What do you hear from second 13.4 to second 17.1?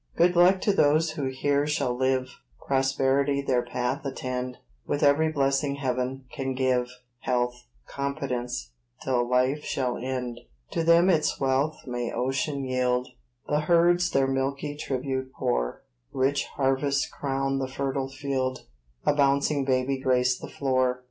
The herds their milky tribute pour; Rich harvests